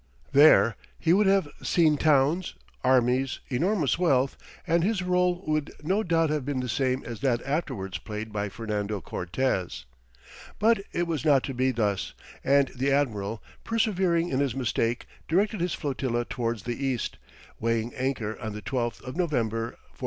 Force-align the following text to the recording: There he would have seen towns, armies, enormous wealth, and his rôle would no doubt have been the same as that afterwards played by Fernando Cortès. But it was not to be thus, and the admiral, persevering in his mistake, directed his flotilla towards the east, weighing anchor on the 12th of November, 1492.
There 0.31 0.75
he 0.97 1.13
would 1.13 1.27
have 1.27 1.47
seen 1.61 1.95
towns, 1.95 2.55
armies, 2.83 3.39
enormous 3.49 3.99
wealth, 3.99 4.35
and 4.65 4.83
his 4.83 5.01
rôle 5.01 5.47
would 5.47 5.71
no 5.83 6.01
doubt 6.01 6.31
have 6.31 6.43
been 6.43 6.59
the 6.59 6.67
same 6.67 7.03
as 7.05 7.19
that 7.19 7.39
afterwards 7.45 7.99
played 7.99 8.33
by 8.33 8.49
Fernando 8.49 8.99
Cortès. 8.99 9.83
But 10.57 10.81
it 10.91 11.05
was 11.05 11.23
not 11.23 11.43
to 11.43 11.53
be 11.53 11.69
thus, 11.69 12.15
and 12.43 12.69
the 12.69 12.91
admiral, 12.91 13.43
persevering 13.63 14.29
in 14.29 14.39
his 14.39 14.55
mistake, 14.55 15.05
directed 15.27 15.61
his 15.61 15.75
flotilla 15.75 16.25
towards 16.25 16.63
the 16.63 16.83
east, 16.83 17.19
weighing 17.59 17.93
anchor 17.93 18.39
on 18.41 18.53
the 18.53 18.61
12th 18.63 19.03
of 19.03 19.15
November, 19.15 19.65
1492. 19.67 19.97